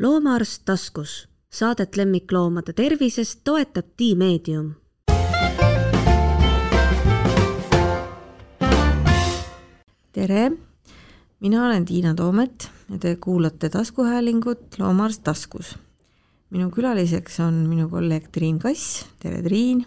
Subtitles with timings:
[0.00, 4.74] loomaarst taskus, saadet lemmikloomade tervisest toetab Tiimeedium.
[10.12, 10.52] tere,
[11.40, 15.78] mina olen Tiina Toomet ja te kuulate taskuhäälingut Loomaarst taskus.
[16.50, 19.86] minu külaliseks on minu kolleeg Triin Kass, tere Triin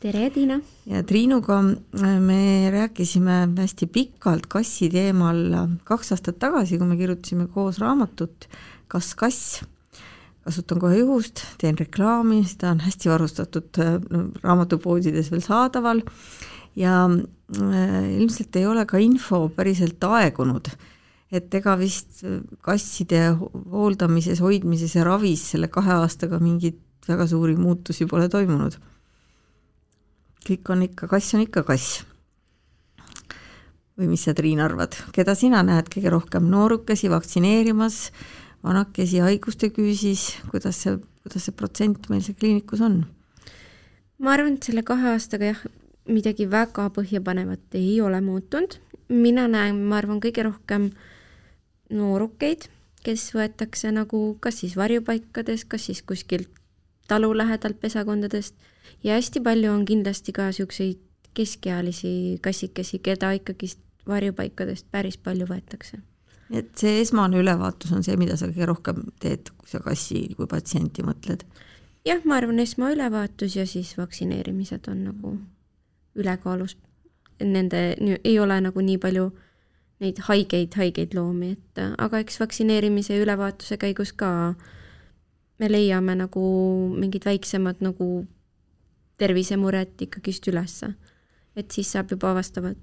[0.00, 0.60] tere, Tiina!
[0.86, 5.36] ja Triinuga äh, me rääkisime hästi pikalt kassi teemal
[5.84, 8.48] kaks aastat tagasi, kui me kirjutasime koos raamatut
[8.90, 9.60] Kas kass.
[10.44, 16.00] kasutan kohe juhust, teen reklaami, seda on hästi varustatud no, raamatupoodides veel saadaval.
[16.78, 20.72] Ja äh, ilmselt ei ole ka info päriselt aegunud.
[21.30, 22.24] Et ega vist
[22.66, 23.36] kasside
[23.70, 28.74] hooldamises, hoidmises ja ravis selle kahe aastaga mingeid väga suuri muutusi pole toimunud.
[30.46, 32.04] Kõik on ikka, kass on ikka kass.
[34.00, 38.06] või mis sa, Triin, arvad, keda sina näed kõige rohkem, noorukesi vaktsineerimas,
[38.64, 43.04] vanakesi haiguste küüsis, kuidas see, kuidas see protsent meil seal kliinikus on?
[44.20, 45.62] ma arvan, et selle kahe aastaga jah,
[46.10, 48.76] midagi väga põhjapanevat ei ole muutunud,
[49.08, 50.90] mina näen, ma arvan, kõige rohkem
[51.90, 52.68] noorukeid,
[53.04, 56.50] kes võetakse nagu kas siis varjupaikades, kas siis kuskilt
[57.10, 58.54] talu lähedalt pesakondadest
[59.02, 61.00] ja hästi palju on kindlasti ka niisuguseid
[61.34, 66.00] keskealisi kassikesi, keda ikkagist varjupaikadest päris palju võetakse.
[66.50, 70.48] Et see esmane ülevaatus on see, mida sa kõige rohkem teed, kui sa kassi kui
[70.50, 71.44] patsienti mõtled?
[72.06, 75.34] jah, ma arvan, esmaülevaatus ja siis vaktsineerimised on nagu
[76.16, 76.76] ülekaalus.
[77.40, 79.30] Nende, ei ole nagu nii palju
[80.00, 84.54] neid haigeid, haigeid loomi, et aga eks vaktsineerimise ja ülevaatuse käigus ka
[85.60, 86.42] me leiame nagu
[86.96, 88.24] mingid väiksemad nagu
[89.20, 90.94] tervisemuret ikkagist ülesse.
[91.56, 92.78] et siis saab juba vastavalt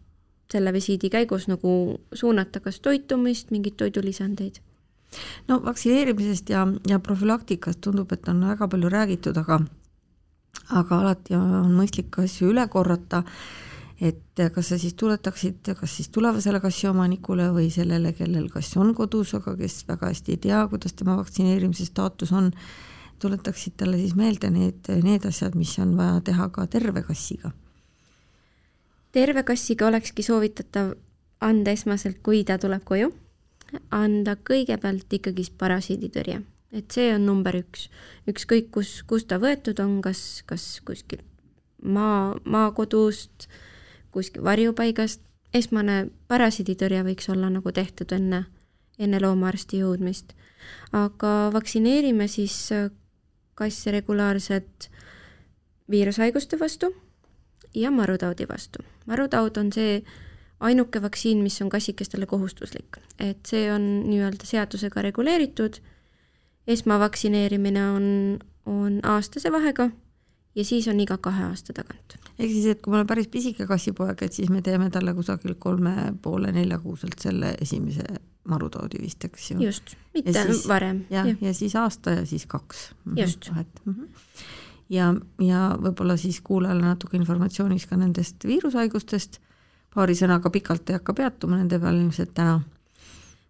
[0.52, 4.62] selle visiidi käigus nagu suunata kas toitumist, mingeid toidulisandeid.
[5.48, 9.62] no vaktsineerimisest ja, ja profülaktikast tundub, et on väga palju räägitud, aga
[10.70, 13.24] aga alati on mõistlik asju üle korrata,
[14.02, 18.94] et kas sa siis tuletaksid, kas siis tulevasele kassi omanikule või sellele, kellel kass on
[18.98, 22.52] kodus, aga kes väga hästi ei tea, kuidas tema vaktsineerimise staatus on,
[23.20, 27.54] tuletaksid talle siis meelde need, need asjad, mis on vaja teha ka terve kassiga?
[29.18, 30.92] Terve kassiga olekski soovitatav
[31.42, 33.10] anda esmaselt, kui ta tuleb koju,
[33.94, 36.42] anda kõigepealt ikkagist parasiiditõrje,
[36.78, 37.88] et see on number üks.
[38.30, 41.26] ükskõik, kus, kus ta võetud on, kas, kas kuskilt
[41.82, 43.48] maa, maakodust,
[44.14, 45.22] kuskil varjupaigast,
[45.54, 48.46] esmane parasiiditõrje võiks olla nagu tehtud enne,
[49.00, 50.36] enne loomaarsti jõudmist.
[50.92, 52.70] aga vaktsineerime siis
[53.56, 54.90] kasse regulaarselt
[55.90, 56.94] viirushaiguste vastu
[57.76, 58.84] ja marutaudi vastu.
[59.06, 60.04] marutaud on see
[60.60, 65.80] ainuke vaktsiin, mis on kassikestele kohustuslik, et see on nii-öelda seadusega reguleeritud,
[66.68, 69.90] esmavaktsineerimine on, on aastase vahega
[70.56, 72.18] ja siis on iga kahe aasta tagant.
[72.40, 75.56] ehk siis, et kui mul on päris pisike kassipoeg, et siis me teeme talle kusagil
[75.60, 78.06] kolme poole neljakuuselt selle esimese
[78.48, 79.60] marutoodi vist, eks ju.
[79.62, 81.04] just, mitte ja siis, varem.
[81.14, 82.90] jah, ja siis aasta ja siis kaks.
[83.06, 83.52] Mhm, just.
[83.52, 83.94] mm.
[83.94, 84.08] -hmm.
[84.90, 85.12] Ja,
[85.44, 89.40] ja võib-olla siis kuulajale natuke informatsioonis ka nendest viirushaigustest,
[89.94, 92.62] paari sõnaga pikalt ei hakka peatuma nende peal ilmselt täna.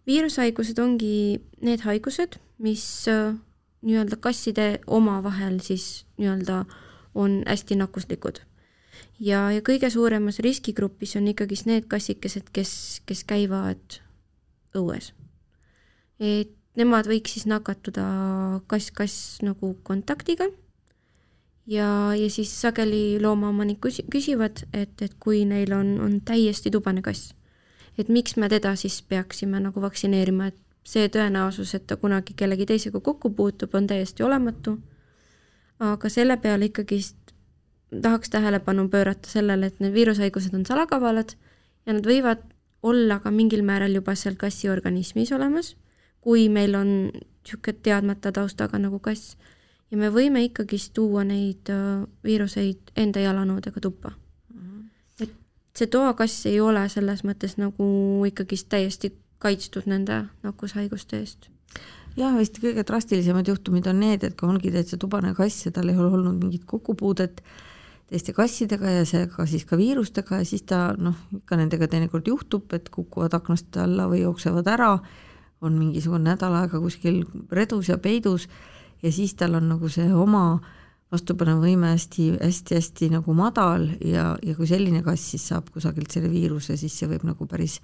[0.08, 3.36] viirushaigused ongi need haigused, mis äh,
[3.82, 6.66] nii-öelda kasside omavahel siis nii-öelda
[7.18, 8.42] on hästi nakkuslikud
[9.20, 14.00] ja, ja kõige suuremas riskigrupis on ikkagist need kassikesed, kes, kes käivad
[14.78, 15.14] õues.
[16.20, 18.06] et nemad võiks siis nakatuda
[18.70, 20.50] kass-kass nagu kontaktiga
[21.68, 27.34] ja, ja siis sageli loomaomanik küsivad, et, et kui neil on, on täiesti tubane kass,
[27.98, 32.66] et miks me teda siis peaksime nagu vaktsineerima, et see tõenäosus, et ta kunagi kellegi
[32.66, 34.78] teisega kokku puutub, on täiesti olematu.
[35.80, 37.18] aga selle peale ikkagist
[38.02, 41.36] tahaks tähelepanu pöörata sellele, et need viirushaigused on salakavalad
[41.86, 42.42] ja nad võivad
[42.84, 45.76] olla ka mingil määral juba seal kassi organismis olemas,
[46.22, 49.38] kui meil on niisugune teadmata taustaga nagu kass.
[49.92, 54.12] Ja me võime ikkagist tuua neid äh, viiruseid enda jalanõudega tuppa.
[54.54, 54.88] -hmm.
[55.22, 55.34] et
[55.78, 61.50] see toakass ei ole selles mõttes nagu ikkagist täiesti kaitstud nende nakkushaiguste eest
[62.18, 65.90] jah, vist kõige drastilisemad juhtumid on need, et kui ongi täitsa tubane kass ja tal
[65.92, 67.44] ei ole olnud mingit kokkupuudet
[68.08, 72.72] teiste kassidega ja seega siis ka viirustega ja siis ta noh, ikka nendega teinekord juhtub,
[72.74, 74.94] et kukuvad aknast alla või jooksevad ära,
[75.62, 78.48] on mingisugune nädal aega kuskil redus ja peidus
[79.04, 80.60] ja siis tal on nagu see oma
[81.12, 86.98] vastupanuvõime hästi-hästi-hästi nagu madal ja, ja kui selline kass siis saab kusagilt selle viiruse, siis
[87.00, 87.80] see võib nagu päris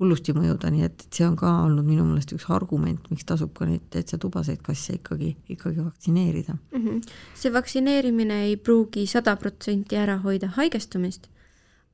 [0.00, 3.54] hullusti mõjuda, nii et, et see on ka olnud minu meelest üks argument, miks tasub
[3.56, 6.82] ka neid täitsa tubaseid kasse ikkagi, ikkagi vaktsineerida mm.
[6.82, 7.14] -hmm.
[7.34, 11.30] see vaktsineerimine ei pruugi sada protsenti ära hoida haigestumist,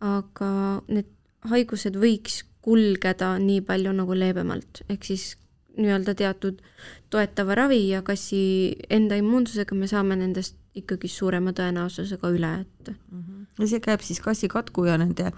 [0.00, 1.06] aga need
[1.46, 5.36] haigused võiks kulgeda nii palju nagu leebemalt, ehk siis
[5.76, 6.62] nii-öelda teatud
[7.10, 13.22] toetava ravi ja kassi enda immuunsusega me saame nendest ikkagi suurema tõenäosusega üle, et mm.
[13.22, 13.46] -hmm.
[13.58, 15.32] ja see käib siis kassikatku ja nende äh,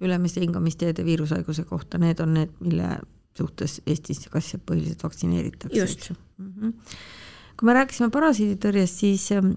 [0.00, 2.88] ülemiste hingamisteede viirushaiguse kohta, need on need, mille
[3.38, 5.78] suhtes Eestis kasse põhiliselt vaktsineeritakse.
[5.78, 6.10] just.
[6.38, 6.72] Mm -hmm.
[7.60, 9.52] kui me rääkisime parasiiditõrjest, siis ähm,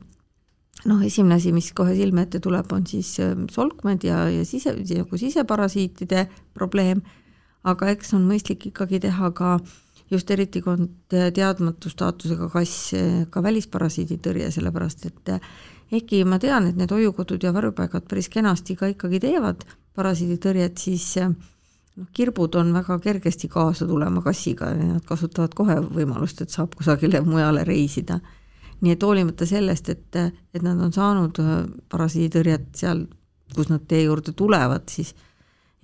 [0.85, 4.75] noh, esimene asi, mis kohe silme ette tuleb, on siis ähm, solkmed ja, ja sise,
[4.75, 7.01] nagu siseparasiitide probleem,
[7.63, 9.59] aga eks on mõistlik ikkagi teha ka
[10.11, 12.93] just eriti, kui on teadmatu staatusega kass,
[13.29, 15.33] ka välisparasiiditõrje, sellepärast et
[15.91, 19.63] ehkki ma tean, et need hoiukodud ja varjupaigad päris kenasti ka ikkagi teevad
[19.97, 21.29] parasiiditõrjet, siis eh,
[21.97, 26.75] noh, kirbud on väga kergesti kaasa tulema kassiga ja nad kasutavad kohe võimalust, et saab
[26.77, 28.19] kusagile mujale reisida.
[28.81, 30.15] nii et hoolimata sellest, et,
[30.53, 31.53] et nad on saanud eh,
[31.89, 33.07] parasiiditõrjet seal,
[33.55, 35.15] kus nad tee juurde tulevad, siis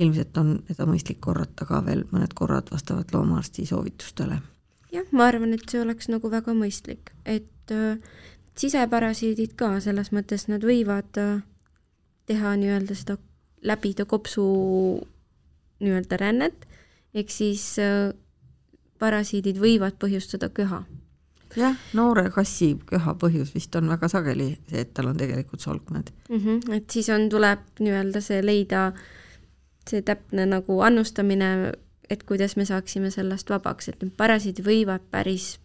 [0.02, 4.40] ilmselt on seda mõistlik korrata ka veel mõned korrad vastavalt loomaarsti soovitustele.
[4.92, 7.98] jah, ma arvan, et see oleks nagu väga mõistlik, et äh,
[8.58, 11.42] siseparasiidid ka selles mõttes, nad võivad äh,
[12.30, 13.18] teha nii-öelda seda,
[13.64, 14.44] läbida kopsu
[15.84, 16.68] nii-öelda rännet,
[17.14, 18.12] ehk siis äh,
[19.00, 20.84] parasiidid võivad põhjustada köha.
[21.56, 26.10] jah, noore kassi köha põhjus vist on väga sageli see, et tal on tegelikult solkmed
[26.30, 26.40] mm.
[26.40, 28.88] -hmm, et siis on, tuleb nii-öelda see leida
[29.90, 31.74] see täpne nagu annustamine,
[32.10, 35.58] et kuidas me saaksime sellest vabaks, et need parasiidid võivad päris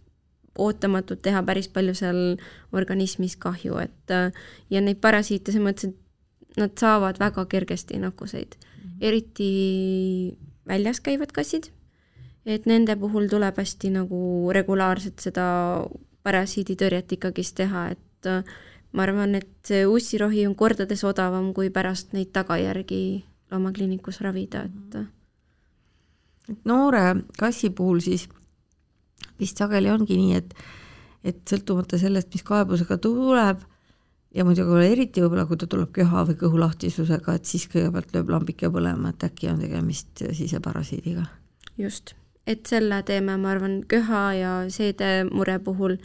[0.58, 2.20] ootamatult teha päris palju seal
[2.74, 4.34] organismis kahju, et äh,
[4.70, 8.96] ja neid parasiite selles mõttes, et nad saavad väga kergesti nakkuseid mm, -hmm.
[9.00, 11.70] eriti väljas käivad kassid,
[12.46, 15.86] et nende puhul tuleb hästi nagu regulaarselt seda
[16.26, 18.42] parasiiditõrjet ikkagist teha, et äh,
[18.92, 24.98] ma arvan, et see ussirohi on kordades odavam, kui pärast neid tagajärgi loomakliinikus ravida, et
[26.48, 28.28] et noore kassi puhul siis
[29.40, 30.54] vist sageli ongi nii, et
[31.24, 33.64] et sõltumata sellest, mis kaebusega tuleb
[34.34, 38.70] ja muidugi eriti võib-olla, kui ta tuleb köha või kõhulahtisusega, et siis kõigepealt lööb lambike
[38.72, 41.26] põlema, et äkki on tegemist siseparasiidiga.
[41.78, 42.14] just,
[42.46, 45.98] et selle teeme, ma arvan, köha ja seedemure puhul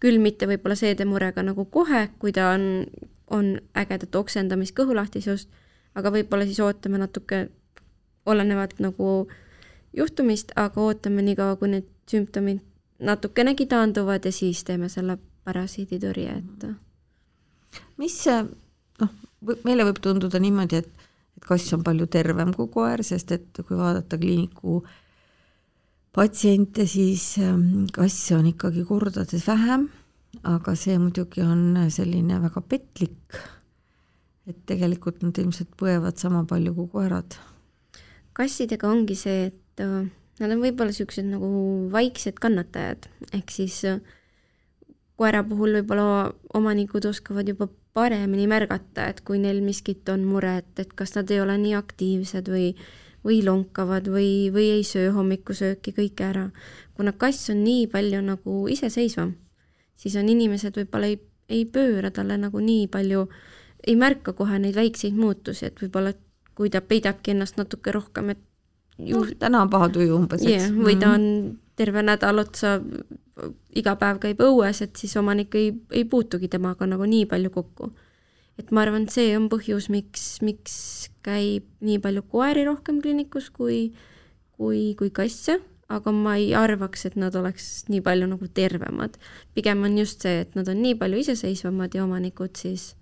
[0.00, 2.86] küll mitte võib-olla seedemurega nagu kohe, kui ta on,
[3.30, 5.48] on ägedat oksendamist, kõhulahtisust,
[5.94, 7.46] aga võib-olla siis ootame natuke,
[8.28, 9.28] olenevalt nagu
[9.96, 12.60] juhtumist, aga ootame niikaua, kui need sümptomid
[12.98, 17.82] natukenegi taanduvad ja siis teeme selle parasiiditõrje, et.
[17.96, 18.38] mis see,
[19.00, 19.12] noh,
[19.64, 21.06] meile võib tunduda niimoodi, et,
[21.38, 24.82] et kass on palju tervem kui koer, sest et kui vaadata kliiniku
[26.12, 29.86] patsiente, siis ähm, kasse on ikkagi kordades vähem,
[30.48, 33.38] aga see muidugi on selline väga petlik,
[34.48, 37.36] et tegelikult nad ilmselt põevad sama palju kui koerad.
[38.32, 40.06] kassidega ongi see, et äh,
[40.38, 41.48] Nad on võib-olla niisugused nagu
[41.90, 43.98] vaiksed kannatajad, ehk siis äh,
[45.18, 47.66] koera puhul võib-olla omanikud oskavad juba
[47.96, 52.50] paremini märgata, et kui neil miskit on muret, et kas nad ei ole nii aktiivsed
[52.54, 52.68] või,
[53.26, 56.46] või lonkavad või, või ei söö hommikusööki kõike ära.
[56.94, 59.34] kuna kass on nii palju nagu iseseisvam,
[59.98, 61.18] siis on inimesed võib-olla ei,
[61.48, 63.26] ei pööra talle nagu nii palju,
[63.86, 66.14] ei märka kohe neid väikseid muutusi, et võib-olla
[66.58, 68.42] kui ta peidabki ennast natuke rohkem, et
[68.98, 70.74] ju no, täna on paha tuju umbes, eks yeah,.
[70.74, 71.14] või ta mhm.
[71.14, 72.78] on terve nädal otsa,
[73.78, 77.92] iga päev käib õues, et siis omanik ei, ei puutugi temaga nagu nii palju kokku.
[78.58, 80.74] et ma arvan, et see on põhjus, miks, miks
[81.22, 83.92] käib nii palju koeri rohkem kliinikus kui,
[84.58, 89.14] kui, kui kasse, aga ma ei arvaks, et nad oleks nii palju nagu tervemad.
[89.54, 92.96] pigem on just see, et nad on nii palju iseseisvamad ja omanikud siis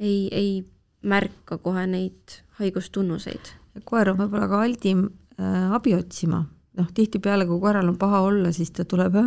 [0.00, 0.64] ei, ei
[1.02, 5.04] märka kohe neid haigustunnuseid koer on võib-olla ka aldim
[5.38, 6.42] äh, abi otsima,
[6.78, 9.18] noh, tihtipeale, kui koeral on paha olla, siis ta tuleb,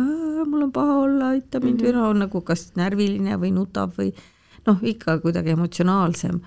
[0.44, 1.86] mul on paha olla, aita mind mm -hmm.
[1.86, 4.12] või noh, nagu kas närviline või nutab või
[4.66, 6.40] noh, ikka kuidagi emotsionaalsem.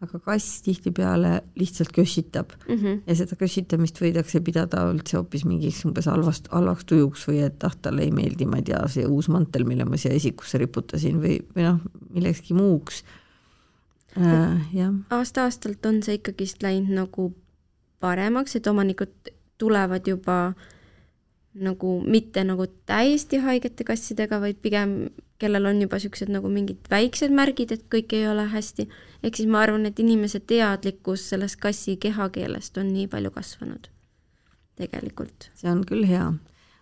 [0.00, 3.00] aga kass tihtipeale lihtsalt kössitab mm -hmm.
[3.06, 7.74] ja seda kössitamist võidakse pidada üldse hoopis mingiks umbes halvast, halvaks tujuks või et ah,
[7.82, 11.36] talle ei meeldi, ma ei tea, see uus mantel, mille ma siia esikusse riputasin või,
[11.56, 13.04] või noh, millekski muuks
[14.18, 14.90] äh,.
[15.10, 17.30] aasta-aastalt on see ikkagist läinud nagu
[18.00, 20.52] paremaks, et omanikud tulevad juba
[21.54, 27.32] nagu mitte nagu täiesti haigete kassidega, vaid pigem kellel on juba niisugused nagu mingid väiksed
[27.34, 28.88] märgid, et kõik ei ole hästi.
[29.22, 33.88] ehk siis ma arvan, et inimese teadlikkus sellest kassi kehakeelest on nii palju kasvanud.
[34.76, 35.50] tegelikult.
[35.54, 36.32] see on küll hea.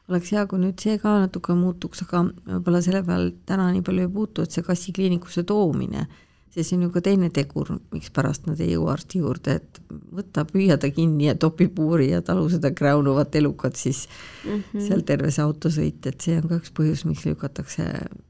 [0.08, 4.06] oleks hea, kui nüüd see ka natuke muutuks, aga võib-olla selle peal täna nii palju
[4.06, 6.06] ei puutu, et see kassikliinikusse toomine
[6.54, 10.78] see on ju ka teine tegur, mikspärast nad ei jõua arsti juurde, et võta, püüa
[10.80, 14.06] ta kinni ja topi puuri ja talu seda kräunuvat elukat siis
[14.44, 14.86] mm -hmm.
[14.88, 17.84] seal terve see autosõit, et see on ka üks põhjus, miks lükatakse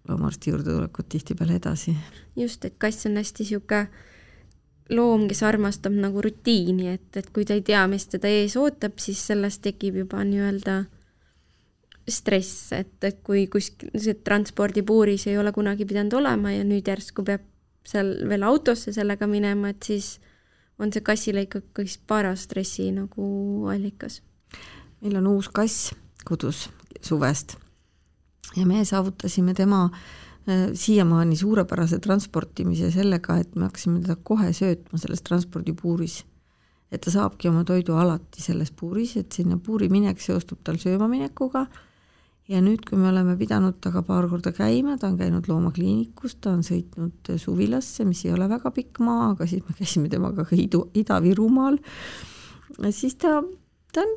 [0.09, 1.97] loomaarsti juurde tulekut tihtipeale edasi.
[2.37, 3.89] just, et kass on hästi niisugune
[4.91, 8.99] loom, kes armastab nagu rutiini, et, et kui ta ei tea, mis teda ees ootab,
[8.99, 10.85] siis sellest tekib juba nii-öelda
[12.09, 17.25] stress, et, et kui kuskil see transpordipuuris ei ole kunagi pidanud olema ja nüüd järsku
[17.25, 17.45] peab
[17.89, 20.17] seal veel autosse sellega minema, et siis
[20.79, 24.23] on see kassile ikkagi paras stressi nagu allikas.
[25.01, 25.93] meil on uus kass
[26.25, 26.69] kodus
[27.01, 27.57] suvest
[28.57, 34.99] ja me saavutasime tema äh, siiamaani suurepärase transportimise sellega, et me hakkasime teda kohe söötma
[34.99, 36.25] selles transpordipuuris.
[36.93, 41.67] et ta saabki oma toidu alati selles puuris, et sinna puuri minek seostub tal söömaminekuga
[42.49, 46.55] ja nüüd, kui me oleme pidanud temaga paar korda käima, ta on käinud loomakliinikus, ta
[46.57, 50.57] on sõitnud suvilasse, mis ei ole väga pikk maa, aga siis me käisime temaga ka
[50.57, 51.77] Idu, Ida-Virumaal,
[52.95, 53.39] siis ta,
[53.93, 54.17] ta on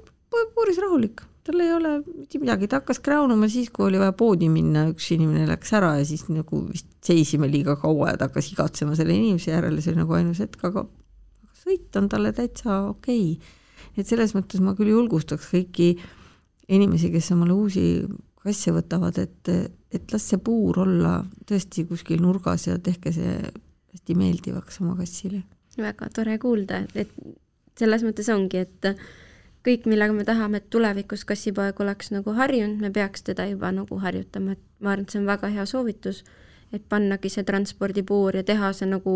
[0.56, 4.48] puuris rahulik, tal ei ole mitte midagi, ta hakkas kräunuma siis, kui oli vaja poodi
[4.54, 8.54] minna, üks inimene läks ära ja siis nagu vist seisime liiga kaua ja ta hakkas
[8.54, 10.86] igatsema selle inimese järele, see oli nagu ainus hetk, aga
[11.66, 13.36] sõit on talle täitsa okei.
[13.36, 14.00] Okay..
[14.00, 16.10] et selles mõttes ma küll julgustaks kõiki äh,
[16.72, 17.86] inimesi, kes omale uusi
[18.42, 19.50] kasse võtavad, et,
[19.94, 23.36] et las see puur olla tõesti kuskil nurgas ja tehke see
[23.92, 25.44] hästi meeldivaks oma kassile.
[25.78, 27.12] väga tore kuulda, et
[27.80, 28.90] selles mõttes ongi, et
[29.66, 34.00] kõik, millega me tahame, et tulevikus kassipoeg oleks nagu harjunud, me peaks teda juba nagu
[34.01, 36.24] harjutama, et ma arvan, et see on väga hea soovitus,
[36.74, 39.16] et pannagi see transpordipuur ja teha see nagu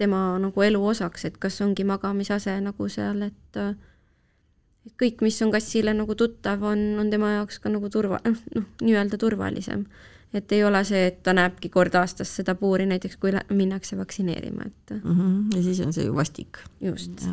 [0.00, 3.60] tema nagu elu osaks, et kas ongi magamisase nagu seal, et
[4.86, 8.38] et kõik, mis on kassile nagu tuttav, on, on tema jaoks ka nagu turva, noh,
[8.56, 9.84] noh, nii-öelda turvalisem.
[10.32, 14.62] et ei ole see, et ta näebki kord aastas seda puuri, näiteks kui minnakse vaktsineerima,
[14.66, 15.18] et mm.
[15.18, 15.56] -hmm.
[15.56, 16.58] ja siis on see ju vastik.
[16.80, 17.26] just.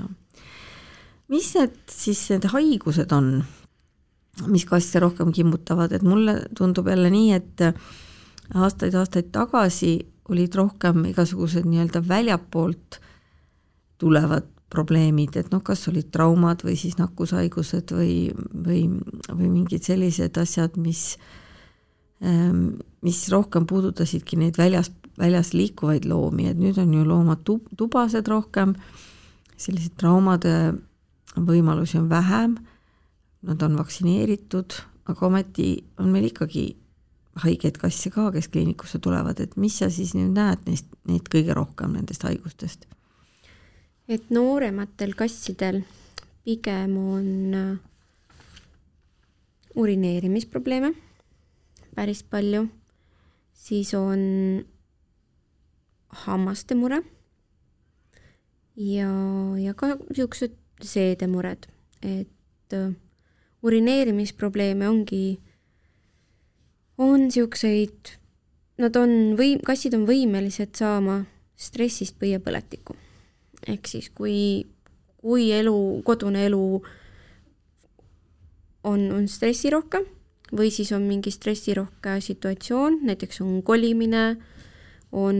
[1.27, 3.43] mis need siis need haigused on,
[4.47, 7.61] mis kasse rohkem kimbutavad, et mulle tundub jälle nii, et
[8.53, 12.99] aastaid-aastaid tagasi olid rohkem igasugused nii-öelda väljapoolt
[13.97, 18.13] tulevad probleemid, et noh, kas olid traumad või siis nakkushaigused või,
[18.51, 18.81] või,
[19.29, 21.15] või mingid sellised asjad, mis,
[22.23, 27.69] ähm, mis rohkem puudutasidki neid väljas, väljas liikuvaid loomi, et nüüd on ju loomad tub-,
[27.79, 28.75] tubased rohkem,
[29.57, 30.57] selliseid traumade
[31.37, 32.57] võimalusi on vähem,
[33.47, 34.75] nad on vaktsineeritud,
[35.07, 36.67] aga ometi on meil ikkagi
[37.43, 41.55] haigeid kasse ka, kes kliinikusse tulevad, et mis sa siis nüüd näed neist, neid kõige
[41.55, 42.87] rohkem nendest haigustest?
[44.07, 45.81] Et noorematel kassidel
[46.47, 47.77] pigem on äh,
[49.75, 50.93] urineerimisprobleeme
[51.95, 52.67] päris palju,
[53.53, 54.21] siis on
[56.23, 57.01] hammaste mure
[58.77, 59.09] ja,
[59.59, 61.65] ja ka niisugused seedemured,
[62.05, 62.93] et uh,
[63.65, 65.39] urineerimisprobleeme ongi,
[67.01, 68.13] on niisuguseid,
[68.77, 71.23] nad on või-, kassid on võimelised saama
[71.57, 72.95] stressist põiepõletikku
[73.67, 74.65] ehk siis kui,
[75.21, 75.75] kui elu,
[76.07, 76.61] kodune elu
[78.87, 80.03] on, on stressirohke
[80.55, 84.37] või siis on mingi stressirohke situatsioon, näiteks on kolimine,
[85.11, 85.39] on,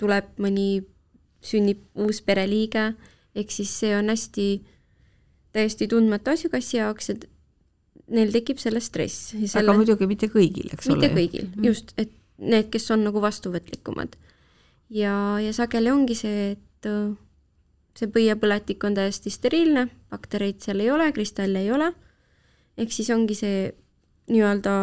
[0.00, 0.84] tuleb mõni,
[1.44, 2.94] sünnib uus pereliige,
[3.36, 4.48] ehk siis see on hästi
[5.54, 7.28] täiesti tundmatu asi kassi jaoks, et
[8.14, 9.32] neil tekib sellest stress.
[9.34, 9.60] Selle...
[9.62, 11.02] aga muidugi mitte kõigil, eks mitte ole.
[11.04, 14.16] mitte kõigil mm., just, et need, kes on nagu vastuvõtlikumad
[14.94, 17.14] ja, ja sageli ongi see, et äh,
[17.98, 21.90] see põiepõletik on täiesti steriilne, baktereid seal ei ole, kristalle ei ole,
[22.78, 23.68] ehk siis ongi see
[24.30, 24.74] nii-öelda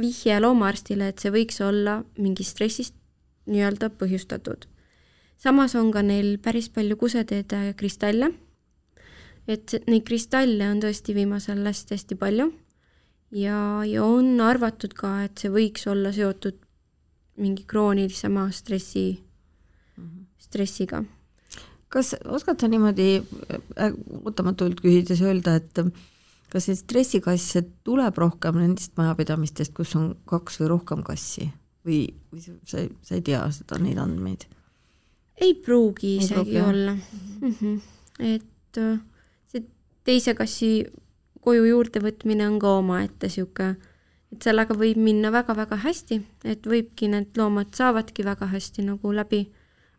[0.00, 2.96] vihje loomaarstile, et see võiks olla mingi stressist
[3.46, 4.66] nii-öelda põhjustatud.
[5.36, 8.32] samas on ka neil päris palju kuseteede kristalle,
[9.46, 12.52] et neid kristalle on tõesti viimasel hästi-hästi palju.
[13.34, 16.63] Ja, ja on arvatud ka, et see võiks olla seotud
[17.36, 19.24] mingi kroonilisema stressi
[19.96, 20.24] mm, -hmm.
[20.38, 21.04] stressiga.
[21.88, 23.22] kas oskad sa niimoodi
[23.78, 23.92] äh,
[24.24, 25.78] ootamatult küsides öelda, et
[26.50, 31.50] kas neid stressikasse tuleb rohkem nendest majapidamistest, kus on kaks või rohkem kassi
[31.86, 34.46] või, või sa, sa ei tea seda, neid andmeid?
[35.40, 37.54] ei pruugi ei isegi pruugi, olla mm.
[37.60, 37.80] -hmm.
[38.18, 39.00] et äh,
[39.50, 39.64] see
[40.04, 40.86] teise kassi
[41.40, 43.76] koju juurde võtmine on ka omaette niisugune
[44.34, 49.44] et sellega võib minna väga-väga hästi, et võibki, need loomad saavadki väga hästi nagu läbi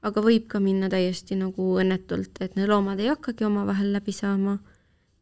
[0.06, 4.60] aga võib ka minna täiesti nagu õnnetult, et need loomad ei hakkagi omavahel läbi saama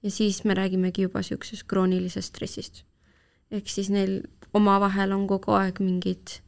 [0.03, 2.84] ja siis me räägimegi juba niisugusest kroonilisest stressist.
[3.51, 4.22] ehk siis neil
[4.53, 6.39] omavahel on kogu aeg mingid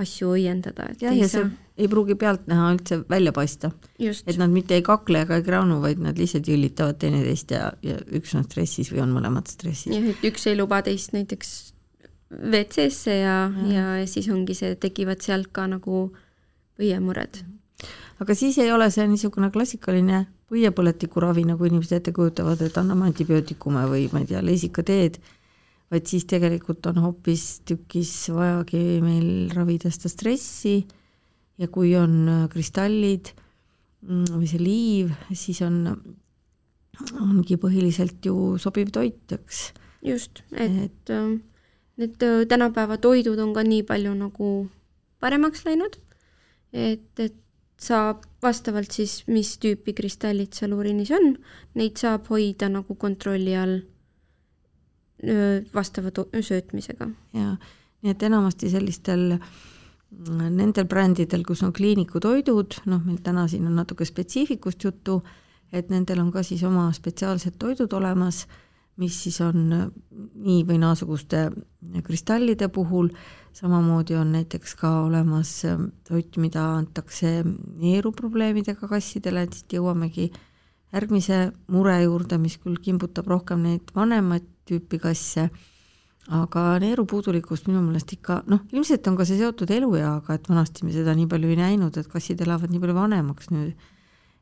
[0.00, 1.48] asju õiendada, et jah, ja see
[1.80, 3.72] ei pruugi pealtnäha üldse välja paista.
[3.98, 7.98] et nad mitte ei kakle ega ei kraunu, vaid nad lihtsalt jõllitavad teineteist ja, ja
[8.16, 9.90] üks on stressis või on mõlemad stressis.
[9.92, 11.69] jah, et üks ei luba teist näiteks
[12.30, 16.08] WC-sse ja, ja., ja siis ongi see, tekivad sealt ka nagu
[16.78, 17.42] põiemured.
[18.20, 23.84] aga siis ei ole see niisugune klassikaline põiepõletikuravi, nagu inimesed ette kujutavad, et anname antibiootikume
[23.90, 25.20] või ma ei tea, leesikateed
[25.90, 30.76] vaid siis tegelikult on hoopistükkis vajagi meil ravida seda stressi
[31.60, 33.32] ja kui on äh, kristallid
[34.06, 35.82] mm, või see liiv, siis on,
[37.18, 39.64] ongi põhiliselt ju sobiv toit, eks.
[40.06, 41.34] just, et, et äh,
[42.00, 44.50] need äh, tänapäeva toidud on ka nii palju nagu
[45.20, 45.98] paremaks läinud,
[46.72, 47.36] et, et
[47.80, 51.34] saab vastavalt siis, mis tüüpi kristallid seal uriinis on,
[51.76, 53.80] neid saab hoida nagu kontrolli all
[55.74, 57.08] vastava söötmisega.
[57.36, 57.56] jaa,
[58.02, 63.76] nii et enamasti sellistel mm, nendel brändidel, kus on kliinikutoidud, noh, meil täna siin on
[63.76, 65.20] natuke spetsiifikust juttu,
[65.72, 68.46] et nendel on ka siis oma spetsiaalsed toidud olemas,
[69.00, 71.46] mis siis on nii või naasuguste
[72.04, 73.08] kristallide puhul,
[73.56, 75.54] samamoodi on näiteks ka olemas
[76.08, 77.40] toit, mida antakse
[77.80, 80.28] neeruprobleemidega kassidele, et siit jõuamegi
[80.92, 85.48] järgmise mure juurde, mis küll kimbutab rohkem neid vanemaid tüüpi kasse,
[86.30, 90.94] aga neerupuudulikkust minu meelest ikka noh, ilmselt on ka see seotud elueaga, et vanasti me
[90.94, 93.88] seda nii palju ei näinud, et kassid elavad nii palju vanemaks nüüd.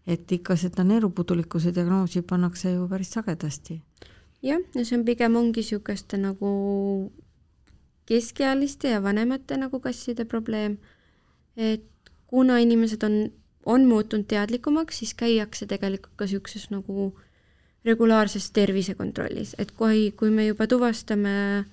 [0.08, 3.82] et ikka seda neerupuudulikkuse diagnoosi pannakse ju päris sagedasti.
[4.42, 6.50] Jah, ja see on pigem ongi niisuguste nagu
[8.08, 10.78] keskealiste ja vanemate nagu kasside probleem,
[11.56, 11.84] et
[12.26, 13.18] kuna inimesed on,
[13.66, 17.10] on muutunud teadlikumaks, siis käiakse tegelikult ka niisuguses nagu
[17.86, 21.64] regulaarses tervisekontrollis, et kui, kui me juba tuvastame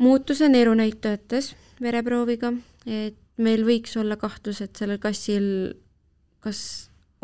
[0.00, 2.52] muutuse neerunäitajates vereprooviga,
[2.86, 5.46] et meil võiks olla kahtlus, et sellel kassil
[6.44, 6.60] kas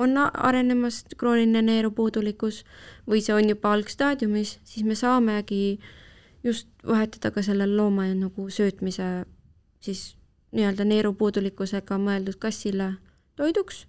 [0.01, 2.63] on arenemas krooniline neerupuudulikkus
[3.09, 5.81] või see on juba algstaadiumis, siis me saamegi
[6.45, 9.11] just vahetada ka selle looma nagu söötmise
[9.85, 10.15] siis
[10.57, 12.95] nii-öelda neerupuudulikkusega mõeldud kassile
[13.39, 13.85] toiduks,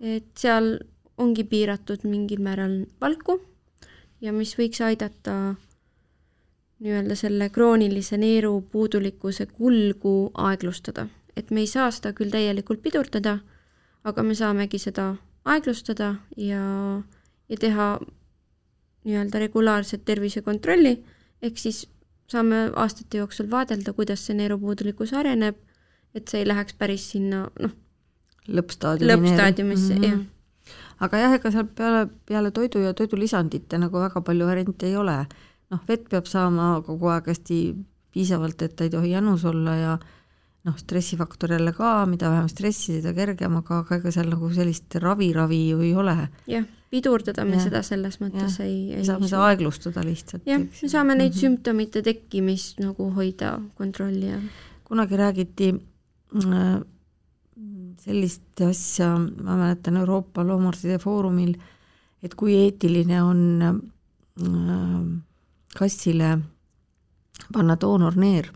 [0.00, 0.78] et seal
[1.18, 3.38] ongi piiratud mingil määral valku
[4.24, 5.34] ja mis võiks aidata
[6.78, 11.06] nii-öelda selle kroonilise neerupuudulikkuse kulgu aeglustada.
[11.36, 13.38] et me ei saa seda küll täielikult pidurdada,
[14.04, 15.14] aga me saamegi seda
[15.48, 16.62] aeglustada ja,
[17.48, 17.88] ja teha
[19.08, 20.94] nii-öelda regulaarset tervisekontrolli,
[21.42, 21.86] ehk siis
[22.28, 25.56] saame aastate jooksul vaadelda, kuidas see neerupuudulikkus areneb,
[26.14, 27.76] et see ei läheks päris sinna noh,
[28.48, 30.10] lõppstaadiumi lõppstaadiumisse mm, -hmm.
[30.10, 30.26] jah
[31.04, 35.18] aga jah, ega seal peale, peale toidu ja toidulisandite nagu väga palju variante ei ole.
[35.68, 37.58] noh, vett peab saama kogu aeg hästi
[38.12, 39.98] piisavalt, et ta ei tohi janus olla ja
[40.66, 44.98] noh, stressifaktor jälle ka, mida vähem stressi, seda kergem, aga, aga ega seal nagu sellist
[45.02, 46.16] ravi-ravi ju ei ole.
[46.50, 47.64] jah, pidurdada me ja.
[47.68, 48.66] seda selles mõttes ja.
[48.66, 50.46] ei, ei saame seda aeglustada lihtsalt.
[50.48, 51.40] jah, me saame neid mm -hmm.
[51.40, 54.48] sümptomite tekkimist nagu hoida kontrolli all.
[54.84, 56.80] kunagi räägiti äh,
[58.00, 61.54] sellist asja, ma mäletan Euroopa Loomaarstide Foorumil,
[62.22, 63.74] et kui eetiline on äh,
[65.78, 66.38] kassile
[67.52, 68.52] panna doonorneer.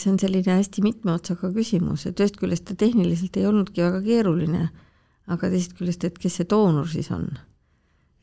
[0.00, 4.00] See on selline hästi mitme otsaga küsimus, et ühest küljest ta tehniliselt ei olnudki väga
[4.04, 4.68] keeruline,
[5.32, 7.28] aga teisest küljest, et kes see doonor siis on?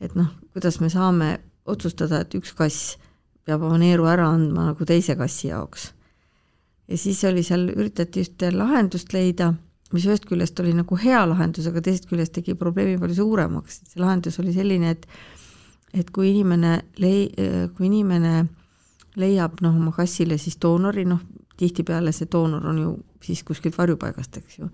[0.00, 1.34] et noh, kuidas me saame
[1.68, 2.94] otsustada, et üks kass
[3.44, 5.90] peab oma neeru ära andma nagu teise kassi jaoks.
[6.88, 9.52] ja siis oli seal, üritati ühte lahendust leida
[9.92, 13.94] mis ühest küljest oli nagu hea lahendus, aga teisest küljest tegi probleemi palju suuremaks, et
[13.94, 15.06] see lahendus oli selline, et
[15.90, 17.32] et kui inimene lei-,
[17.74, 18.44] kui inimene
[19.18, 21.22] leiab noh, oma kassile siis doonori, noh,
[21.60, 22.92] tihtipeale see doonor on ju
[23.24, 24.68] siis kuskilt varjupaigast, eks ju,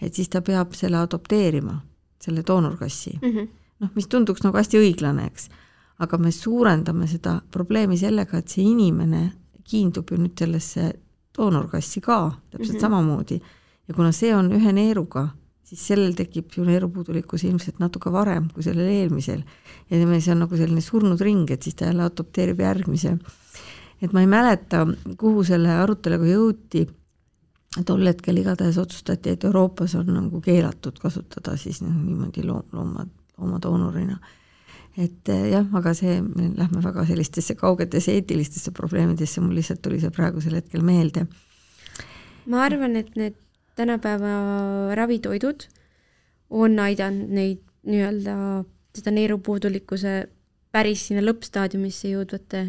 [0.00, 1.76] et siis ta peab selle adopteerima,
[2.20, 3.28] selle doonorkassi mm.
[3.28, 3.48] -hmm.
[3.84, 5.50] noh, mis tunduks nagu hästi õiglane, eks.
[5.98, 9.32] aga me suurendame seda probleemi sellega, et see inimene
[9.64, 10.92] kiindub ju nüüd sellesse
[11.36, 12.80] doonorkassi ka täpselt mm -hmm.
[12.80, 13.40] samamoodi
[13.90, 15.28] ja kuna see on ühe neeruga,
[15.66, 19.42] siis sellel tekib ju neerupuudulikkus ilmselt natuke varem kui sellel eelmisel.
[19.90, 23.16] ja see on nagu selline surnud ring, et siis ta jälle adopteerib järgmise.
[24.02, 24.86] Et ma ei mäleta,
[25.18, 26.86] kuhu selle aruteluga jõuti,
[27.86, 33.06] tol hetkel igatahes otsustati, et Euroopas on nagu keelatud kasutada siis noh, niimoodi loom, looma,
[33.38, 34.18] loomadoonorina
[34.98, 40.00] et eh, jah, aga see, me lähme väga sellistesse kaugetesse eetilistesse probleemidesse, mul lihtsalt tuli
[40.02, 41.26] see praegusel hetkel meelde.
[42.50, 43.36] ma arvan, et need
[43.78, 45.68] tänapäeva ravitoidud
[46.50, 48.34] on aidanud neid nii-öelda
[48.96, 50.14] seda neerupuudulikkuse
[50.74, 52.64] päris sinna lõppstaadiumisse jõudvate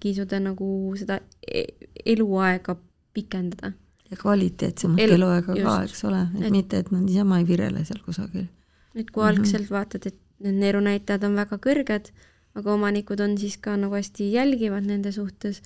[0.00, 0.66] kiisude nagu
[0.98, 2.76] seda e-, eluaega
[3.14, 3.72] pikendada.
[4.10, 5.94] ja kvaliteetsemat Elu- eluaega ka, just.
[5.94, 8.46] eks ole, et mitte, et nad niisama ei virele seal kusagil.
[8.94, 12.12] et kui algselt vaatad, et need neerunäitajad on väga kõrged,
[12.58, 15.62] aga omanikud on siis ka nagu hästi jälgivad nende suhtes,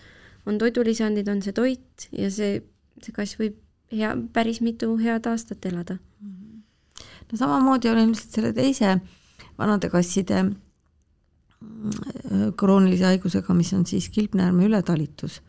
[0.47, 2.61] on toidulisandid, on see toit ja see,
[3.03, 3.57] see kass võib
[3.93, 5.99] hea, päris mitu head aastat elada.
[7.27, 8.99] no samamoodi on ilmselt selle teise
[9.59, 10.55] vanade kasside mm,
[12.57, 15.41] kroonilise haigusega, mis on siis kilpnäärme ületalitus.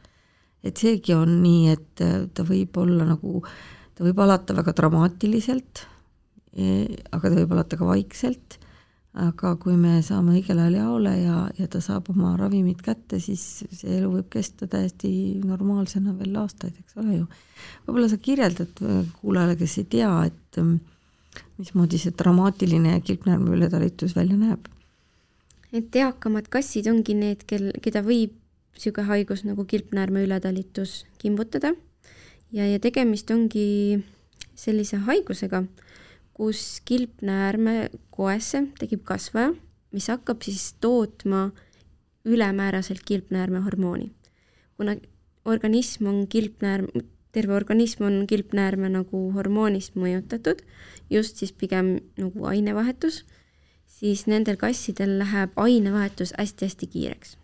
[0.63, 3.43] et seegi on nii, et äh, ta võib olla nagu,
[3.95, 5.85] ta võib alata väga dramaatiliselt,
[6.57, 8.57] aga ta võib alata ka vaikselt,
[9.17, 13.43] aga kui me saame õigel ajal jaole ja, ja ta saab oma ravimid kätte, siis
[13.69, 15.09] see elu võib kesta täiesti
[15.45, 17.27] normaalsena veel aastaid, eks ole ju.
[17.85, 20.79] võib-olla sa kirjeldad äh, kuulajale, kes ei tea, et ähm,
[21.61, 24.67] mismoodi see dramaatiline kilpnäärme ületalitus välja näeb?
[25.73, 28.35] Et eakamad kassid ongi need, kel, keda võib
[28.77, 31.73] niisugune haigus nagu kilpnäärme ületalitus kimbutada
[32.53, 34.03] ja, ja tegemist ongi
[34.57, 35.63] sellise haigusega,
[36.37, 39.53] kus kilpnäärme koesse tekib kasvaja,
[39.93, 41.51] mis hakkab siis tootma
[42.27, 44.11] ülemääraselt kilpnäärmehormooni.
[44.77, 44.95] kuna
[45.45, 46.87] organism on kilpnäärm,
[47.31, 50.61] terve organism on kilpnäärme nagu hormoonist mõjutatud,
[51.09, 53.23] just siis pigem nagu ainevahetus,
[53.97, 57.37] siis nendel kassidel läheb ainevahetus hästi-hästi kiireks.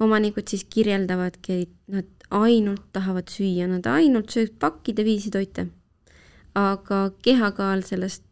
[0.00, 5.66] omanikud siis kirjeldavadki, et nad ainult tahavad süüa, nad ainult söövad pakkide viisi toite.
[6.54, 8.22] aga kehakaal sellest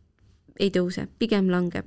[0.61, 1.87] ei tõuse, pigem langeb.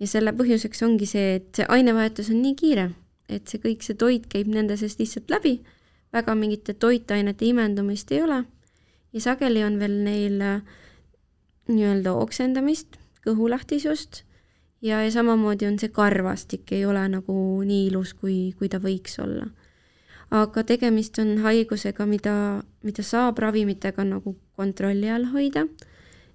[0.00, 2.90] ja selle põhjuseks ongi see, et see ainevahetus on nii kiire,
[3.28, 5.60] et see kõik see toit käib nende seest lihtsalt läbi,
[6.12, 8.44] väga mingite toitainete imendumist ei ole
[9.12, 10.62] ja sageli on veel neil äh,
[11.68, 14.22] nii-öelda oksendamist, kõhulahtisust
[14.82, 19.18] ja, ja samamoodi on see karvastik, ei ole nagu nii ilus, kui, kui ta võiks
[19.22, 19.48] olla.
[20.30, 22.34] aga tegemist on haigusega, mida,
[22.84, 25.64] mida saab ravimitega nagu kontrolli all hoida,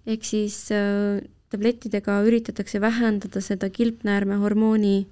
[0.10, 1.22] ehk siis äh,
[1.54, 5.06] tablettidega üritatakse vähendada seda kilpnäärmehormooni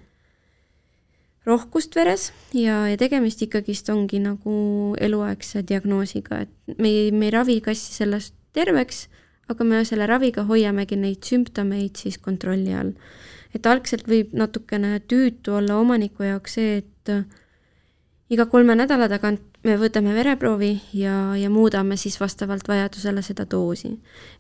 [1.46, 4.56] rohkust veres ja, ja tegemist ikkagist ongi nagu
[5.02, 9.08] eluaegse diagnoosiga, et me ei, me ei ravi kassi sellest terveks,
[9.52, 12.96] aga me selle raviga hoiamegi neid sümptomeid siis kontrolli all.
[13.56, 17.26] et algselt võib natukene tüütu olla omaniku jaoks see, et äh,
[18.32, 23.94] iga kolme nädala tagant me võtame vereproovi ja, ja muudame siis vastavalt vajadusele seda doosi.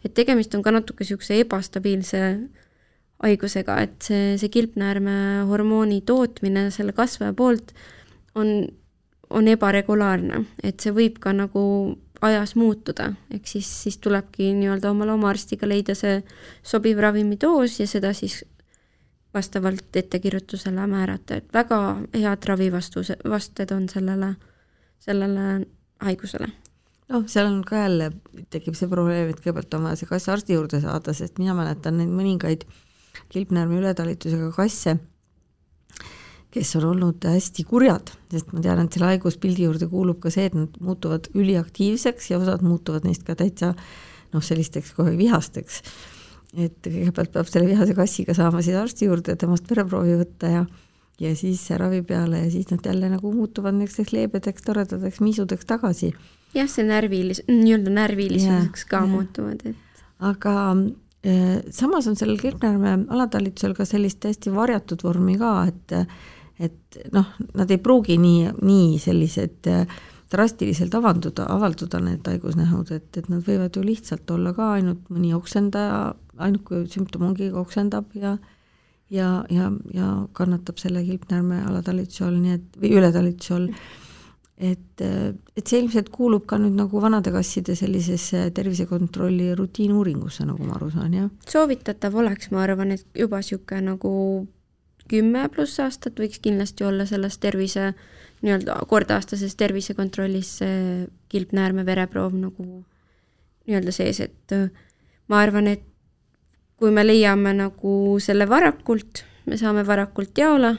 [0.03, 2.21] et tegemist on ka natuke niisuguse ebastabiilse
[3.21, 7.73] haigusega, et see, see kilpnäärme hormooni tootmine selle kasvaja poolt
[8.35, 8.65] on,
[9.29, 11.63] on ebaregulaarne, et see võib ka nagu
[12.21, 16.19] ajas muutuda, ehk siis, siis tulebki nii-öelda oma loomaarstiga leida see
[16.63, 18.43] sobiv ravimidoos ja seda siis
[19.33, 21.79] vastavalt ettekirjutusele määrata, et väga
[22.13, 24.35] head ravivastuse, vasted on sellele,
[24.99, 25.65] sellele
[26.03, 26.49] haigusele.
[27.11, 28.11] noh, seal on ka jälle,
[28.53, 31.97] tekib see probleem, et kõigepealt on vaja see kass arsti juurde saada, sest mina mäletan
[31.99, 32.67] neid mõningaid
[33.31, 34.97] kilpnäärme ületalitusega kasse,
[36.51, 40.49] kes on olnud hästi kurjad, sest ma tean, et selle haiguspildi juurde kuulub ka see,
[40.49, 43.73] et nad muutuvad üliaktiivseks ja osad muutuvad neist ka täitsa
[44.33, 45.81] noh, sellisteks kohe vihasteks.
[46.59, 50.65] et kõigepealt peab selle vihase kassiga saama siis arsti juurde, temast vereproovi võtta ja
[51.21, 56.13] ja siis ravi peale ja siis nad jälle nagu muutuvad niisuguseks leebedaks, toredateks miisudeks tagasi.
[56.53, 59.09] jah, see närvilis-, nii-öelda närvilisuseks ka jah.
[59.11, 60.55] muutuvad, et aga
[61.23, 65.95] eh, samas on sellel kilpnäärme alatalitusel ka sellist täiesti varjatud vormi ka, et
[66.59, 69.99] et noh, nad ei pruugi nii, nii sellised eh,
[70.31, 75.33] drastiliselt avalduda, avalduda need haigusnähud, et, et nad võivad ju lihtsalt olla ka ainult mõni
[75.35, 78.37] oksendaja, ainuke sümptom ongi oksendab ja
[79.11, 83.67] ja, ja, ja kannatab selle kilpnäärme alatalituse all, nii et, või ületalituse all.
[84.61, 90.77] et, et see ilmselt kuulub ka nüüd nagu vanade kasside sellisesse tervisekontrolli rutiinuuringusse, nagu ma
[90.77, 91.29] aru saan, jah?
[91.49, 94.13] soovitatav oleks, ma arvan, et juba niisugune nagu
[95.11, 97.91] kümme pluss aastat võiks kindlasti olla selles tervise,
[98.41, 100.77] nii-öelda kord-aastases tervisekontrollis see
[101.31, 102.65] kilpnäärme vereproov nagu
[103.67, 104.69] nii-öelda sees, et äh,
[105.29, 105.83] ma arvan, et
[106.81, 110.73] kui me leiame nagu selle varakult, me saame varakult jaola,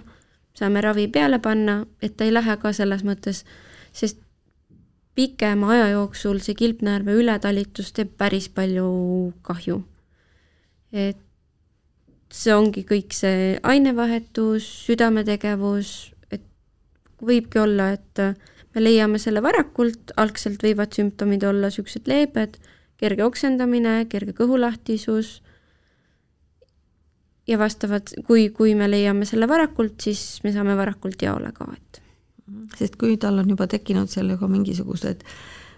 [0.59, 3.45] saame ravi peale panna, et ta ei lähe ka selles mõttes,
[3.95, 4.19] sest
[5.15, 8.89] pikema aja jooksul see kilpnäärme ületalitus teeb päris palju
[9.47, 9.83] kahju.
[10.93, 11.21] et
[12.33, 16.45] see ongi kõik see ainevahetus, südametegevus, et
[17.23, 18.23] võibki olla, et
[18.73, 22.57] me leiame selle varakult, algselt võivad sümptomid olla niisugused leebed,
[23.03, 25.41] kerge oksendamine, kerge kõhulahtisus
[27.49, 32.01] ja vastavalt, kui, kui me leiame selle varakult, siis me saame varakult jaole ka, et.
[32.79, 35.27] sest kui tal on juba tekkinud sellega mingisugused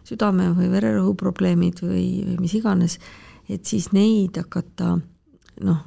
[0.04, 2.98] südame- või vererõhuprobleemid või, või mis iganes,
[3.48, 4.98] et siis neid hakata
[5.64, 5.82] noh,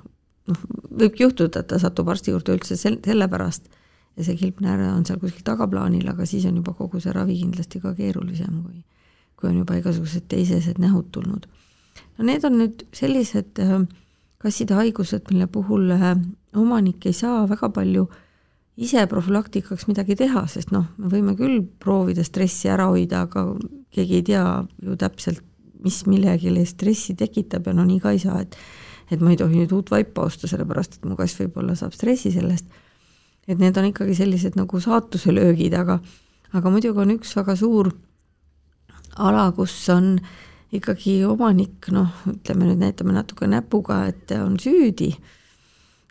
[0.48, 0.66] noh,
[1.04, 3.70] võibki juhtuda, et ta satub arsti juurde üldse sel-, sellepärast
[4.18, 7.82] ja see kilpnääre on seal kuskil tagaplaanil, aga siis on juba kogu see ravi kindlasti
[7.84, 8.84] ka keerulisem, kui
[9.38, 11.46] kui on juba igasugused teisesed nähud tulnud.
[12.18, 13.84] no need on nüüd sellised äh,
[14.42, 16.16] kasside haigused, mille puhul äh,
[16.58, 18.08] omanik ei saa väga palju
[18.78, 23.46] ise profülaktikaks midagi teha, sest noh, me võime küll proovida stressi ära hoida, aga
[23.94, 24.44] keegi ei tea
[24.86, 25.42] ju täpselt,
[25.86, 28.58] mis millelegi stressi tekitab ja no nii ka ei saa, et
[29.12, 32.34] et ma ei tohi nüüd uut vaipa osta, sellepärast et mu kass võib-olla saab stressi
[32.36, 32.68] sellest
[33.48, 36.00] et need on ikkagi sellised nagu saatuselöögid, aga
[36.56, 37.92] aga muidugi on üks väga suur
[39.18, 40.18] ala, kus on
[40.76, 45.14] ikkagi omanik, noh, ütleme nüüd näitame natuke näpuga, et on süüdi.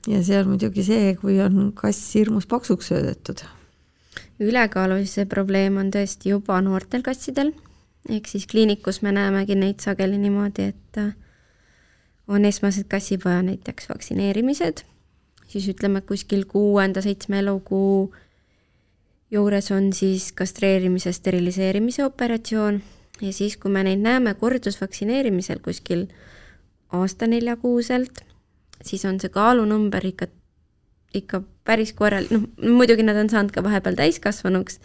[0.06, 3.44] ja see on muidugi see, kui on kass hirmus paksuks söödetud.
[4.40, 7.52] ülekaalulisuse probleem on tõesti juba noortel kassidel,
[8.08, 11.00] ehk siis kliinikus me näemegi neid sageli niimoodi, et
[12.28, 14.84] on esmased kassipoja näiteks vaktsineerimised
[15.46, 18.14] siis ütleme, kuskil kuuenda-seitsme elukuu
[19.30, 22.80] juures on siis kastreerimise, steriliseerimise operatsioon
[23.20, 26.06] ja siis, kui me neid näeme kordusvaktsineerimisel kuskil
[26.94, 28.22] aasta-neljakuuselt,
[28.84, 30.28] siis on see kaalunumber ikka,
[31.14, 34.78] ikka päris korral-, noh muidugi nad on saanud ka vahepeal täiskasvanuks,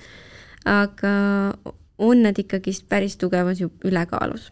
[0.66, 1.14] aga
[2.02, 4.50] on nad ikkagist päris tugevas ülekaalus.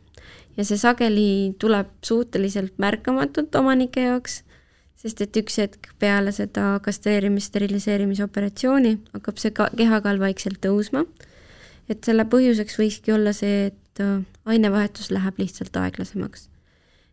[0.57, 4.43] Ja see sageli tuleb suhteliselt märkamatult omanike jaoks
[4.99, 11.05] sest et üks hetk peale seda kastreerimis, steriliseerimise operatsiooni hakkab see ka kehakaal vaikselt tõusma.
[11.89, 16.49] et selle põhjuseks võikski olla see, et äh, ainevahetus läheb lihtsalt aeglasemaks.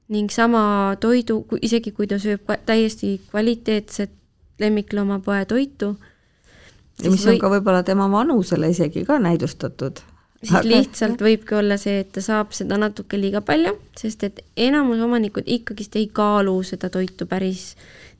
[0.08, 4.10] ning sama toidu, isegi kui ta sööb täiesti kvaliteetset
[4.58, 5.94] lemmikloomapoe toitu.
[7.04, 7.36] mis või...
[7.36, 10.02] on ka võib-olla tema vanusele isegi ka näidustatud
[10.46, 10.68] siis aga...
[10.70, 15.46] lihtsalt võibki olla see, et ta saab seda natuke liiga palju, sest et enamus omanikud
[15.46, 17.72] ikkagist ei kaalu seda toitu päris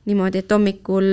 [0.07, 1.07] niimoodi, et hommikul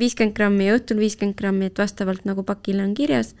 [0.00, 3.34] viiskümmend grammi ja õhtul viiskümmend grammi, et vastavalt nagu pakile on kirjas,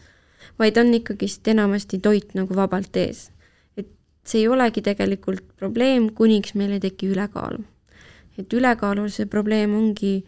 [0.60, 3.30] vaid on ikkagist enamasti toit nagu vabalt ees.
[3.76, 3.88] et
[4.24, 7.64] see ei olegi tegelikult probleem, kuniks meil ei teki ülekaalu.
[8.38, 10.24] et ülekaalulise probleem ongi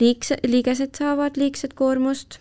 [0.00, 2.38] liigse, liigesed saavad liigset koormust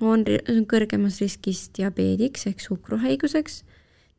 [0.00, 0.24] on
[0.68, 3.62] kõrgemas riskis diabeediks ehk suhkruhaiguseks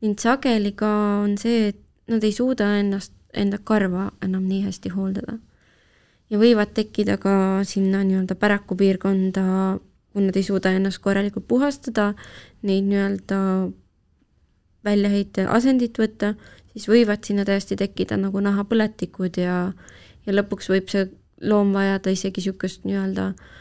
[0.02, 0.90] ning sageli ka
[1.24, 5.38] on see, et nad ei suuda ennast, enda karva enam nii hästi hooldada.
[6.30, 9.80] ja võivad tekkida ka sinna nii-öelda päraku piirkonda,
[10.12, 12.14] kui nad ei suuda ennast korralikult puhastada,
[12.68, 13.38] neid nii-öelda
[14.84, 16.34] väljaheite asendit võtta,
[16.74, 19.72] siis võivad sinna tõesti tekkida nagu nahapõletikud ja,
[20.26, 21.08] ja lõpuks võib see
[21.42, 23.56] loom vajada isegi niisugust nii-öelda äh,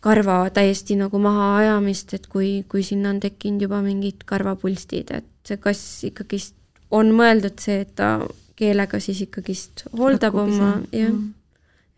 [0.00, 5.60] karva täiesti nagu mahaajamist, et kui, kui sinna on tekkinud juba mingid karvapulstid, et see
[5.60, 6.56] kass ikkagist
[6.90, 8.14] on mõeldud see, et ta
[8.58, 11.12] keelega siis ikkagist hooldab oma, jah.
[11.12, 11.32] Mm..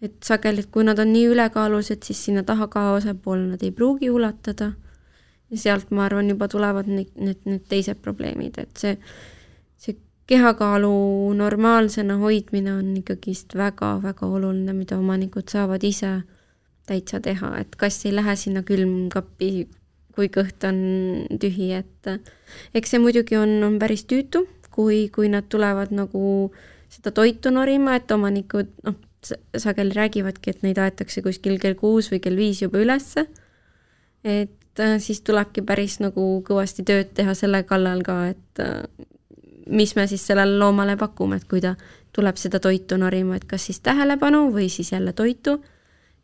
[0.03, 3.71] et sageli, et kui nad on nii ülekaalulised, siis sinna taha kaosa poole nad ei
[3.71, 4.73] pruugi ulatada.
[5.53, 8.97] ja sealt, ma arvan, juba tulevad need, need, need teised probleemid, et see,
[9.79, 10.93] see kehakaalu
[11.39, 16.23] normaalsena hoidmine on ikkagist väga-väga oluline, mida omanikud saavad ise
[16.89, 19.53] täitsa teha, et kass ei lähe sinna külmkappi,
[20.13, 20.81] kui kõht on
[21.41, 22.11] tühi, et
[22.77, 26.53] eks see muidugi on, on päris tüütu, kui, kui nad tulevad nagu
[26.93, 28.99] seda toitu norima, et omanikud noh,
[29.57, 33.29] sageli räägivadki, et neid aetakse kuskil kell kuus või kell viis juba ülesse.
[34.25, 38.83] et äh, siis tulebki päris nagu kõvasti tööd teha selle kallal ka, et äh,
[39.67, 41.75] mis me siis sellele loomale pakume, et kui ta
[42.13, 45.61] tuleb seda toitu norima, et kas siis tähelepanu või siis jälle toitu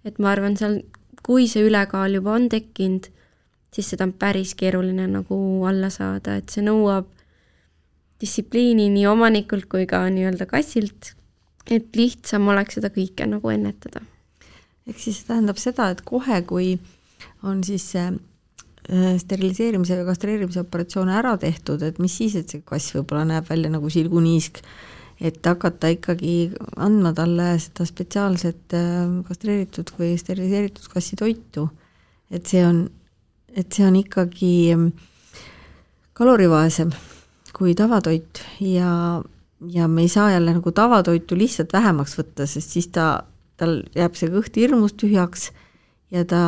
[0.06, 0.82] et ma arvan, seal,
[1.26, 3.08] kui see ülekaal juba on tekkinud,
[3.74, 7.08] siis seda on päris keeruline nagu alla saada, et see nõuab
[8.18, 11.12] distsipliini nii omanikult kui ka nii-öelda kassilt,
[11.70, 14.02] et lihtsam oleks seda kõike nagu ennetada.
[14.88, 16.78] ehk siis see tähendab seda, et kohe, kui
[17.44, 22.64] on siis see äh, steriliseerimise või kastreerimise operatsioon ära tehtud, et mis siis, et see
[22.64, 24.62] kass võib-olla näeb välja nagu silguniisk,
[25.20, 31.68] et hakata ikkagi andma talle seda spetsiaalset äh, kastreeritud või steriliseeritud kassitoitu.
[32.31, 32.85] et see on,
[33.57, 34.88] et see on ikkagi ähm,
[36.12, 36.92] kalorivaesem
[37.57, 38.42] kui tavatoit.
[38.61, 39.22] Ja,
[39.66, 43.24] ja me ei saa jälle nagu tavatoitu lihtsalt vähemaks võtta, sest siis ta,
[43.57, 45.50] tal jääb see kõht hirmus tühjaks
[46.14, 46.42] ja ta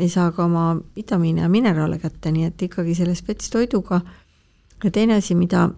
[0.00, 4.00] ei saa ka oma vitamiine ja mineraale kätte, nii et ikkagi selle spetstoiduga.
[4.84, 5.68] Ja teine asi, mida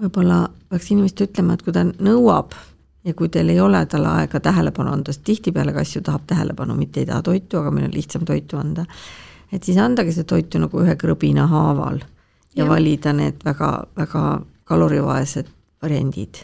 [0.00, 2.54] võib-olla peaks inimestele ütlema, et kui ta nõuab
[3.04, 6.76] ja kui teil ei ole talle aega tähelepanu anda, sest tihtipeale kass ju tahab tähelepanu,
[6.78, 8.86] mitte ei taha toitu, aga meil on lihtsam toitu anda,
[9.52, 12.68] et siis andagi seda toitu nagu ühe krõbina haaval ja, ja.
[12.70, 14.24] valida need väga, väga
[14.64, 15.50] kalorivaesed
[15.84, 16.40] variandid.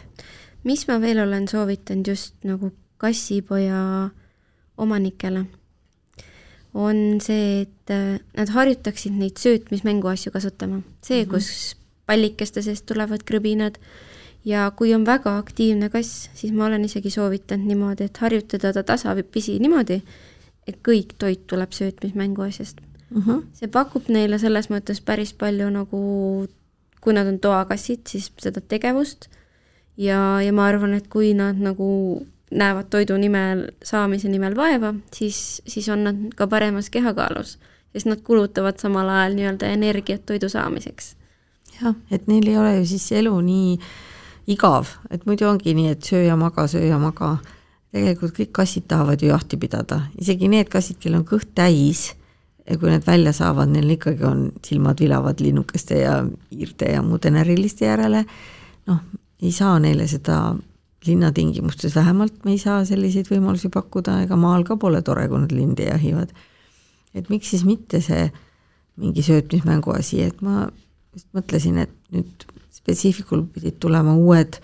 [0.63, 4.11] mis ma veel olen soovitanud just nagu kassipoja
[4.77, 5.45] omanikele,
[6.73, 7.93] on see, et
[8.37, 10.81] nad harjutaksid neid söötmismänguasju kasutama.
[11.01, 11.31] see, mhm.
[11.33, 11.75] kus
[12.11, 13.79] pallikeste seest tulevad krõbinad
[14.45, 18.83] ja kui on väga aktiivne kass, siis ma olen isegi soovitanud niimoodi, et harjutada ta
[18.83, 20.01] tasapisi niimoodi,
[20.67, 23.17] et kõik toit tuleb söötmismänguasjast uh.
[23.17, 23.29] Mhm.
[23.29, 23.43] -huh.
[23.53, 26.01] see pakub neile selles mõttes päris palju nagu,
[27.01, 29.29] kui nad on toakassid, siis seda tegevust
[29.97, 32.21] ja, ja ma arvan, et kui nad nagu
[32.51, 37.57] näevad toidu nimel, saamise nimel vaeva, siis, siis on nad ka paremas kehakaalus,
[37.93, 41.15] sest nad kulutavad samal ajal nii-öelda energiat toidu saamiseks.
[41.81, 43.75] Jah, et neil ei ole ju siis elu nii
[44.51, 47.37] igav, et muidu ongi nii, et söö ja maga, söö ja maga.
[47.91, 52.13] tegelikult kõik kassid tahavad ju jahti pidada, isegi need kassid, kellel on kõht täis
[52.79, 57.87] kui need välja saavad, neil ikkagi on silmad vilavad linnukeste ja hiirte ja muude näriliste
[57.87, 58.21] järele,
[58.87, 59.01] noh,
[59.41, 60.53] ei saa neile seda
[61.05, 65.53] linnatingimustes vähemalt me ei saa selliseid võimalusi pakkuda, ega maal ka pole tore, kui nad
[65.55, 66.29] linde jahivad.
[67.13, 68.29] et miks siis mitte see
[69.01, 70.69] mingi söötmismängu asi, et ma
[71.15, 74.59] just mõtlesin, et nüüd spetsiifikul pidid tulema uued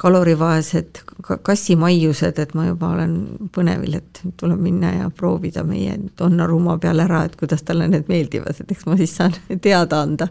[0.00, 1.02] kalorivaesed
[1.44, 3.16] kassimaiused, et ma juba olen
[3.52, 8.08] põnevil, et tuleb minna ja proovida meie Donna Ruma peal ära, et kuidas talle need
[8.08, 10.30] meeldivad, et eks ma siis saan teada anda,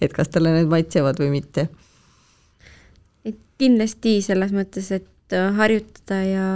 [0.00, 1.66] et kas talle need maitsevad või mitte.
[3.60, 6.46] Kindlasti selles mõttes, et äh, harjutada ja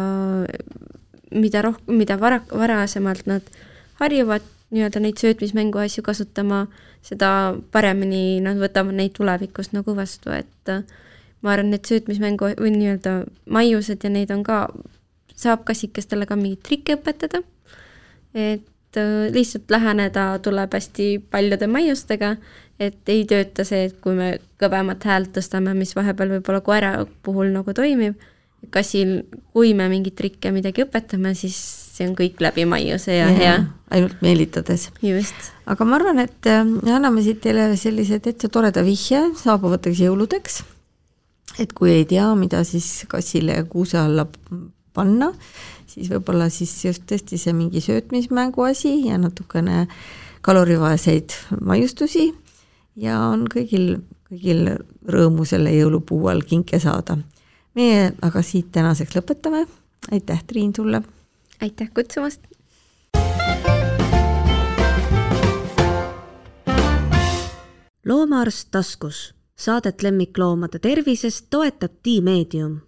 [1.35, 3.51] mida roh-, mida vara, varasemalt nad
[3.99, 6.65] harjuvad nii-öelda neid söötmismängu asju kasutama,
[7.05, 7.31] seda
[7.75, 10.85] paremini nad võtavad neid tulevikus nagu vastu, et äh,
[11.45, 13.17] ma arvan, et söötmismängu või nii-öelda
[13.55, 14.67] maiused ja neid on ka,
[15.35, 17.43] saab kassikestele ka mingeid trikke õpetada,
[18.35, 22.37] et äh, lihtsalt läheneda tuleb hästi paljude maiustega
[22.83, 26.93] et ei tööta see, et kui me kõvemat häält tõstame, mis vahepeal võib-olla koera
[27.27, 28.19] puhul nagu toimib,
[28.75, 31.59] kassil, kui me mingeid trikke midagi õpetame, siis
[31.95, 33.57] see on kõik läbi maiuse ja, ja hea.
[33.95, 34.89] ainult meelitades.
[35.03, 35.51] just.
[35.71, 40.63] aga ma arvan, et äh, anname siit teile sellise täitsa toreda vihje saabuvateks jõuludeks.
[41.63, 44.27] et kui ei tea, mida siis kassile kuuse alla
[44.95, 45.33] panna,
[45.91, 49.87] siis võib-olla siis just tõesti see mingi söötmismängu asi ja natukene
[50.45, 52.33] kalorivaeseid maiustusi
[53.01, 54.75] ja on kõigil, kõigil
[55.11, 57.19] rõõmu selle jõulupuu all kinke saada.
[57.75, 59.67] meie aga siit tänaseks lõpetame.
[60.11, 61.03] aitäh, Triin, sulle!
[61.61, 62.41] Aitäh kutsumast!
[68.07, 72.81] loomaarst taskus, saadet lemmikloomade tervisest toetab Tiimeedium